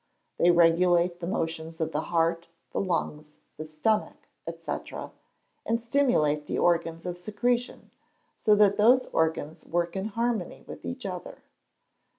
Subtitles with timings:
[0.39, 4.17] They regulate the motions of the heart, the lungs, the stomach,
[4.49, 4.71] &c.,
[5.63, 7.91] and stimulate the organs of secretion,
[8.35, 11.43] so that those organs work in harmony with each other.